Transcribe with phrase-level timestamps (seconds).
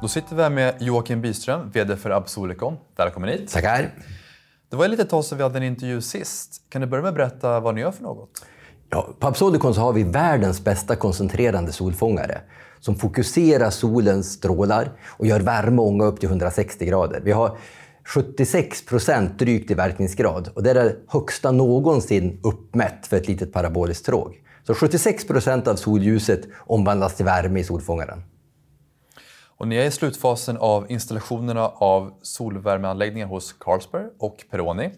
[0.00, 2.76] Då sitter vi här med Joakim Byström, VD för Absolicon.
[2.96, 3.52] Välkommen hit.
[3.52, 3.94] Tackar.
[4.70, 6.62] Det var lite tag sedan vi hade en intervju sist.
[6.68, 8.44] Kan du börja med att berätta vad ni gör för något?
[8.90, 12.40] Ja, på Absolicon så har vi världens bästa koncentrerande solfångare
[12.80, 17.20] som fokuserar solens strålar och gör värme och ånga upp till 160 grader.
[17.24, 17.58] Vi har
[18.04, 23.52] 76 procent drygt i verkningsgrad och det är det högsta någonsin uppmätt för ett litet
[23.52, 24.42] paraboliskt tråg.
[24.66, 28.22] Så 76 procent av solljuset omvandlas till värme i solfångaren.
[29.58, 34.90] Och ni är i slutfasen av installationerna av solvärmeanläggningar hos Carlsberg och Peroni.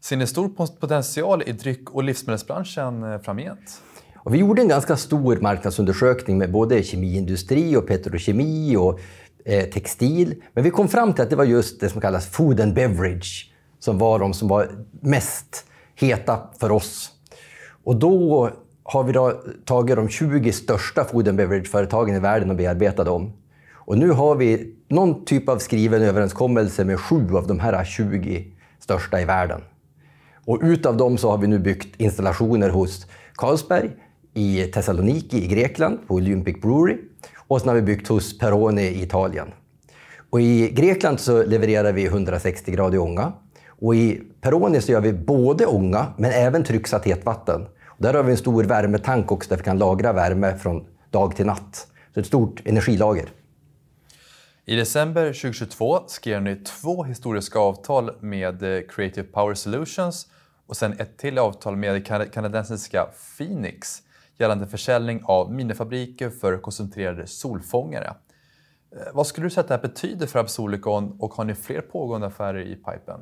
[0.00, 0.48] Ser ni stor
[0.80, 3.82] potential i dryck och livsmedelsbranschen eh, framgent?
[4.16, 9.00] Och vi gjorde en ganska stor marknadsundersökning med både kemiindustri och petrokemi och
[9.44, 10.42] eh, textil.
[10.52, 13.52] Men vi kom fram till att det var just det som kallas food and beverage
[13.78, 17.10] som var de som var mest heta för oss.
[17.84, 18.50] Och då
[18.82, 23.32] har vi då tagit de 20 största food and beverage-företagen i världen och bearbetat dem.
[23.86, 28.44] Och nu har vi någon typ av skriven överenskommelse med sju av de här 20
[28.78, 29.60] största i världen.
[30.44, 33.90] Och utav dem så har vi nu byggt installationer hos Carlsberg
[34.34, 36.96] i Thessaloniki i Grekland, på Olympic Brewery.
[37.36, 39.48] Och sen har vi byggt hos Peroni i Italien.
[40.30, 43.32] Och I Grekland så levererar vi 160 grader ånga.
[43.68, 47.66] Och I Peroni så gör vi både ånga, men även trycksatt hetvatten.
[47.86, 51.36] Och där har vi en stor värmetank också, där vi kan lagra värme från dag
[51.36, 51.86] till natt.
[52.14, 53.26] Så ett stort energilager.
[54.68, 60.26] I december 2022 skrev ni två historiska avtal med eh, Creative Power Solutions
[60.66, 63.06] och sen ett till avtal med kanadensiska
[63.36, 64.02] Phoenix
[64.38, 68.14] gällande försäljning av minifabriker för koncentrerade solfångare.
[68.92, 71.80] Eh, vad skulle du säga att det här betyder för Absolicon och har ni fler
[71.80, 73.20] pågående affärer i pipen?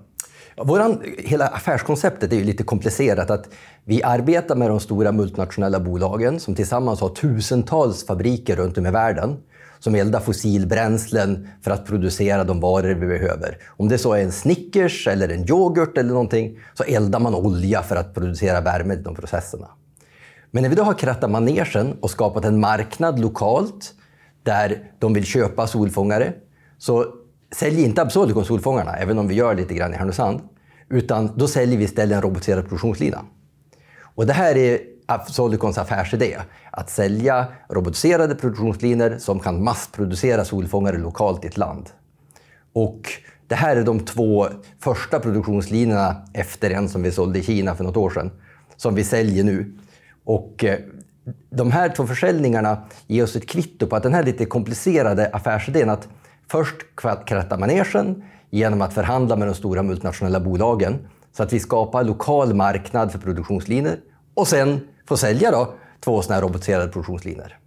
[0.57, 3.31] Ja, våran, hela affärskonceptet är ju lite komplicerat.
[3.31, 3.49] Att
[3.85, 8.91] vi arbetar med de stora multinationella bolagen som tillsammans har tusentals fabriker runt om i
[8.91, 9.37] världen
[9.79, 13.59] som eldar fossilbränslen för att producera de varor vi behöver.
[13.67, 17.83] Om det så är en Snickers eller en yoghurt eller någonting så eldar man olja
[17.83, 19.69] för att producera värme i de processerna.
[20.51, 23.95] Men när vi då har krattat manegen och skapat en marknad lokalt
[24.45, 26.33] där de vill köpa solfångare
[26.79, 27.07] så
[27.55, 30.41] sälj inte Absolicon solfångarna, även om vi gör lite grann i Härnösand.
[30.89, 33.25] Utan då säljer vi istället en robotiserad produktionslina.
[34.15, 36.37] Och det här är Absolicons affärsidé.
[36.71, 41.91] Att sälja robotiserade produktionslinor som kan massproducera solfångare lokalt i ett land.
[42.73, 43.01] Och
[43.49, 44.47] det här är de två
[44.81, 48.31] första produktionslinorna efter en som vi sålde i Kina för något år sedan,
[48.77, 49.79] som vi säljer nu.
[50.25, 50.79] Och eh,
[51.51, 55.91] de här två försäljningarna ger oss ett kvitto på att den här lite komplicerade affärsidén
[55.91, 56.09] att
[56.51, 56.75] först
[57.27, 60.99] kratta manegen genom att förhandla med de stora multinationella bolagen
[61.37, 63.97] så att vi skapar lokal marknad för produktionslinor
[64.35, 67.59] och sen få sälja då, två sådana här robotiserade produktionslinjer.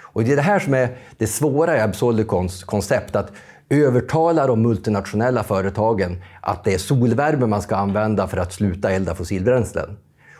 [0.00, 3.32] Och det är det här som är det svåra i Absolicons koncept, att
[3.70, 9.14] övertala de multinationella företagen att det är solvärme man ska använda för att sluta elda
[9.14, 9.96] fossilbränslen.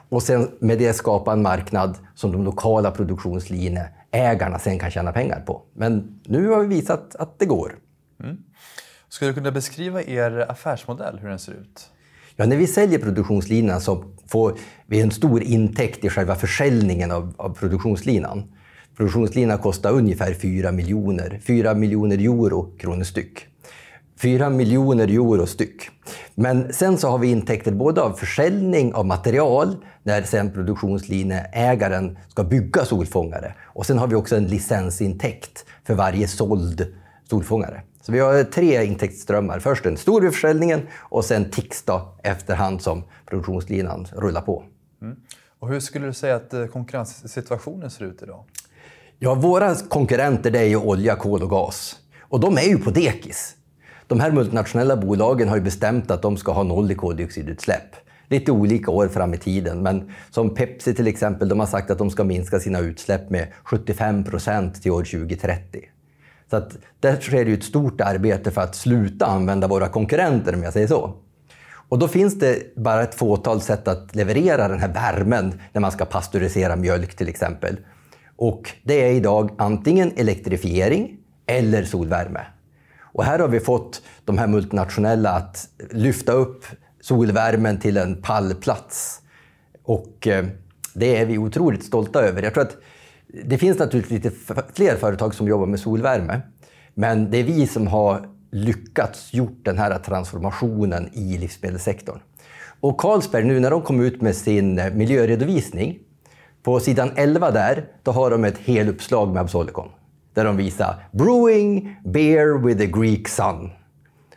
[0.08, 5.40] Och sen med det skapa en marknad som de lokala produktionslinjeägarna sen kan tjäna pengar
[5.40, 5.62] på.
[5.74, 7.78] Men nu har vi visat att det går.
[8.24, 8.36] Mm.
[9.08, 11.90] Skulle du kunna beskriva er affärsmodell, hur den ser ut?
[12.36, 17.34] Ja, när vi säljer produktionslinan så får vi en stor intäkt i själva försäljningen av,
[17.36, 18.52] av produktionslinan.
[18.96, 23.46] Produktionslinan kostar ungefär 4 miljoner, 4 miljoner euro kronor styck.
[24.20, 25.90] 4 miljoner euro styck.
[26.34, 32.44] Men sen så har vi intäkter både av försäljning av material, när sen produktionslineägaren ska
[32.44, 33.54] bygga solfångare.
[33.62, 36.94] Och sen har vi också en licensintäkt för varje såld
[37.30, 37.82] solfångare.
[38.02, 39.58] Så vi har tre intäktsströmmar.
[39.58, 44.64] Först den stor vid försäljningen och sen TIX då, efterhand som produktionslinan rullar på.
[45.02, 45.16] Mm.
[45.58, 48.44] Och hur skulle du säga att eh, konkurrenssituationen ser ut idag?
[49.18, 51.96] Ja, våra konkurrenter det är ju olja, kol och gas.
[52.20, 53.56] Och de är ju på dekis.
[54.08, 57.96] De här multinationella bolagen har ju bestämt att de ska ha noll i koldioxidutsläpp.
[58.28, 61.98] Lite olika år fram i tiden, men som Pepsi till exempel, de har sagt att
[61.98, 65.80] de ska minska sina utsläpp med 75 procent till år 2030.
[66.50, 70.62] Så att där sker det ett stort arbete för att sluta använda våra konkurrenter, om
[70.62, 71.14] jag säger så.
[71.88, 75.92] Och då finns det bara ett fåtal sätt att leverera den här värmen när man
[75.92, 77.76] ska pastörisera mjölk till exempel.
[78.36, 82.40] Och det är idag antingen elektrifiering eller solvärme.
[83.16, 86.64] Och här har vi fått de här multinationella att lyfta upp
[87.00, 89.20] solvärmen till en pallplats.
[89.82, 90.46] Och eh,
[90.94, 92.42] det är vi otroligt stolta över.
[92.42, 92.76] Jag tror att
[93.44, 94.36] det finns naturligtvis lite
[94.74, 96.40] fler företag som jobbar med solvärme.
[96.94, 102.18] Men det är vi som har lyckats gjort den här transformationen i livsmedelssektorn.
[102.80, 105.98] Och Carlsberg, nu när de kom ut med sin eh, miljöredovisning,
[106.62, 109.88] på sidan 11 där, då har de ett heluppslag med Absolicon
[110.36, 113.70] där de visar “Brewing beer with the Greek sun”.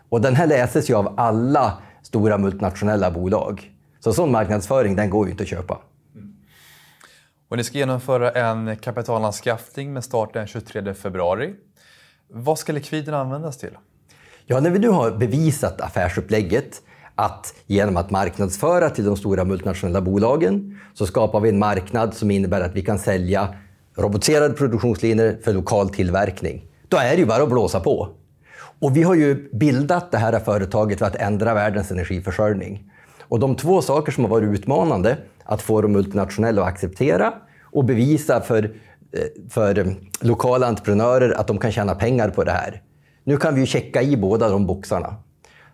[0.09, 3.71] Och den här läses ju av alla stora multinationella bolag.
[3.99, 5.79] Så sån marknadsföring den går ju inte att köpa.
[7.49, 11.55] Och ni ska genomföra en kapitalanskaffning med start den 23 februari.
[12.29, 13.77] Vad ska likviden användas till?
[14.45, 16.81] Ja, när vi nu har bevisat affärsupplägget
[17.15, 22.31] att genom att marknadsföra till de stora multinationella bolagen så skapar vi en marknad som
[22.31, 23.55] innebär att vi kan sälja
[24.01, 26.65] robotiserade produktionslinjer för lokal tillverkning.
[26.87, 28.09] Då är det ju bara att blåsa på.
[28.79, 32.91] Och vi har ju bildat det här företaget för att ändra världens energiförsörjning.
[33.21, 37.85] Och de två saker som har varit utmanande att få de multinationella att acceptera och
[37.85, 38.69] bevisa för, eh,
[39.49, 42.81] för lokala entreprenörer att de kan tjäna pengar på det här.
[43.23, 45.15] Nu kan vi ju checka i båda de boxarna.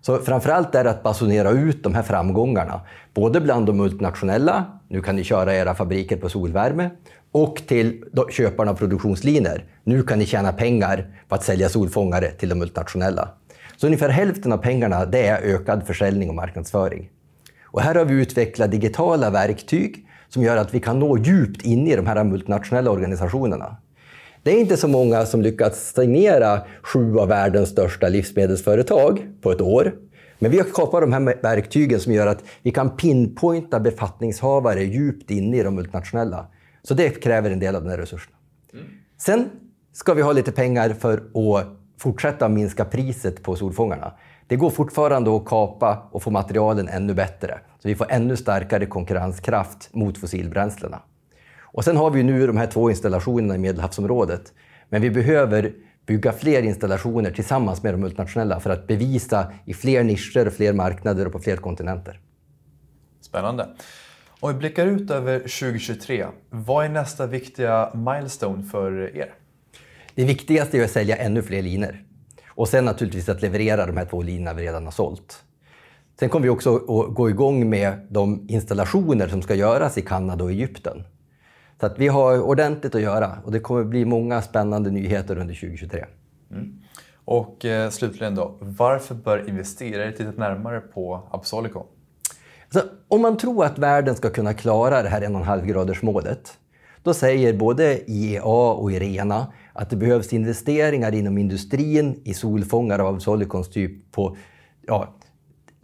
[0.01, 2.81] Så framförallt är det att basunera ut de här framgångarna,
[3.13, 6.89] både bland de multinationella, nu kan ni köra era fabriker på solvärme,
[7.31, 9.63] och till köparna av produktionslinjer.
[9.83, 13.29] Nu kan ni tjäna pengar på att sälja solfångare till de multinationella.
[13.77, 17.09] Så ungefär hälften av pengarna det är ökad försäljning och marknadsföring.
[17.63, 21.87] Och här har vi utvecklat digitala verktyg som gör att vi kan nå djupt in
[21.87, 23.77] i de här multinationella organisationerna.
[24.43, 29.61] Det är inte så många som lyckats stagnera sju av världens största livsmedelsföretag på ett
[29.61, 29.93] år.
[30.45, 35.31] Men vi har skapat de här verktygen som gör att vi kan pinpointa befattningshavare djupt
[35.31, 36.47] inne i de multinationella.
[36.83, 38.33] Så det kräver en del av den här resursen.
[38.73, 38.85] Mm.
[39.17, 39.49] Sen
[39.93, 44.13] ska vi ha lite pengar för att fortsätta minska priset på solfångarna.
[44.47, 47.59] Det går fortfarande att kapa och få materialen ännu bättre.
[47.79, 51.01] Så vi får ännu starkare konkurrenskraft mot fossilbränslena.
[51.61, 54.53] Och sen har vi nu de här två installationerna i Medelhavsområdet.
[54.89, 55.73] Men vi behöver
[56.05, 61.25] bygga fler installationer tillsammans med de multinationella för att bevisa i fler nischer, fler marknader
[61.25, 62.19] och på fler kontinenter.
[63.21, 63.67] Spännande.
[64.39, 69.33] Om vi blickar ut över 2023, vad är nästa viktiga milestone för er?
[70.15, 72.03] Det viktigaste är att sälja ännu fler linor.
[72.47, 75.43] Och sen naturligtvis att leverera de här två linorna vi redan har sålt.
[76.19, 80.43] Sen kommer vi också att gå igång med de installationer som ska göras i Kanada
[80.43, 81.03] och Egypten.
[81.79, 85.53] Så att vi har ordentligt att göra och det kommer bli många spännande nyheter under
[85.53, 86.05] 2023.
[86.51, 86.81] Mm.
[87.25, 91.85] Och eh, slutligen då, varför bör investerare titta närmare på Absolicon?
[92.63, 96.57] Alltså, om man tror att världen ska kunna klara det här 1,5 graders målet
[97.05, 103.19] då säger både IEA och IRENA att det behövs investeringar inom industrin i solfångare av
[103.19, 104.37] Solicons typ på
[104.81, 105.15] ja,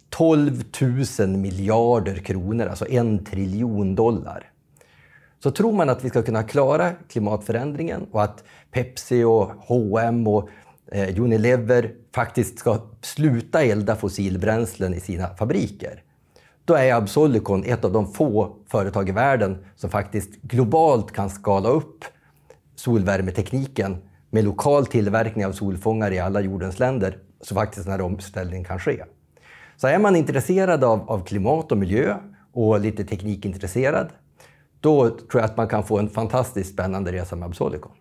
[0.10, 0.64] 12
[1.20, 4.51] 000 miljarder kronor, alltså en triljon dollar.
[5.44, 10.50] Så tror man att vi ska kunna klara klimatförändringen och att Pepsi och H&M och
[10.92, 16.04] eh, Unilever faktiskt ska sluta elda fossilbränslen i sina fabriker,
[16.66, 21.70] då är Absolicon ett av de få företag i världen som faktiskt globalt kan skala
[21.70, 22.06] upp
[22.76, 23.98] solvärmetekniken
[24.30, 28.80] med lokal tillverkning av solfångare i alla jordens länder, så faktiskt den här omställningen kan
[28.80, 29.04] ske.
[29.78, 32.18] Så är man intresserad av, av klimat och miljö
[32.54, 34.10] och lite teknikintresserad,
[34.82, 37.92] då tror jag att man kan få en fantastiskt spännande resa med Absolicon.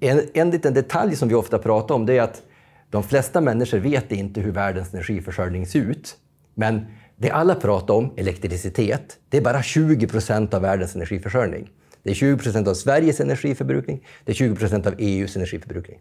[0.00, 2.42] En, en liten detalj som vi ofta pratar om det är att
[2.90, 6.16] de flesta människor vet inte hur världens energiförsörjning ser ut.
[6.54, 6.86] Men
[7.16, 11.70] det alla pratar om, elektricitet, det är bara 20 procent av världens energiförsörjning.
[12.02, 16.00] Det är 20 procent av Sveriges energiförbrukning, det är 20 procent av EUs energiförbrukning.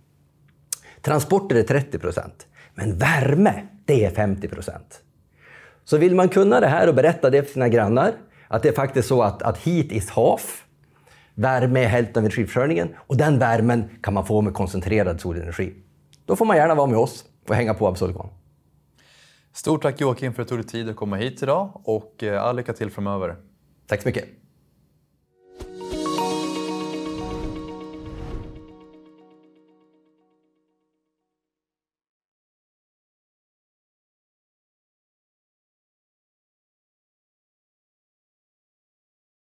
[1.01, 5.01] Transporter är 30 procent, men värme, det är 50 procent.
[5.85, 8.13] Så vill man kunna det här och berätta det för sina grannar,
[8.53, 10.65] att det är faktiskt så att, att heat is half,
[11.35, 15.73] värme är hälften av energiförsörjningen och den värmen kan man få med koncentrerad solenergi.
[16.25, 18.29] Då får man gärna vara med oss och hänga på Absolicon.
[19.53, 22.43] Stort tack Joakim för att du tog dig tid att komma hit idag och eh,
[22.43, 23.35] all lycka till framöver.
[23.87, 24.42] Tack så mycket.